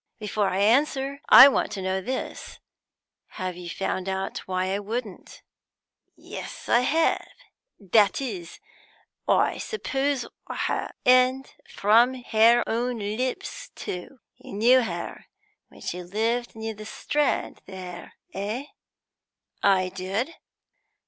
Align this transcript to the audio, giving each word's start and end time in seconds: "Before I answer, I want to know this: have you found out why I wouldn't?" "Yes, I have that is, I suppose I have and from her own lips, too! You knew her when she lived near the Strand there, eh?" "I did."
"Before 0.17 0.47
I 0.47 0.57
answer, 0.57 1.21
I 1.29 1.47
want 1.47 1.71
to 1.73 1.81
know 1.83 2.01
this: 2.01 2.57
have 3.37 3.55
you 3.55 3.69
found 3.69 4.09
out 4.09 4.39
why 4.47 4.73
I 4.73 4.79
wouldn't?" 4.79 5.43
"Yes, 6.15 6.67
I 6.67 6.79
have 6.79 7.27
that 7.79 8.19
is, 8.19 8.57
I 9.27 9.59
suppose 9.59 10.25
I 10.47 10.55
have 10.55 10.93
and 11.05 11.47
from 11.69 12.15
her 12.15 12.63
own 12.65 12.97
lips, 12.97 13.69
too! 13.75 14.19
You 14.37 14.53
knew 14.53 14.81
her 14.81 15.27
when 15.67 15.81
she 15.81 16.01
lived 16.01 16.55
near 16.55 16.73
the 16.73 16.85
Strand 16.87 17.61
there, 17.67 18.13
eh?" 18.33 18.63
"I 19.61 19.89
did." 19.89 20.33